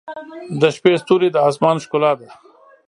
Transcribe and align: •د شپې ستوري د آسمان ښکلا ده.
•د 0.61 0.61
شپې 0.75 0.93
ستوري 1.01 1.29
د 1.31 1.37
آسمان 1.49 1.75
ښکلا 1.83 2.11
ده. 2.19 2.29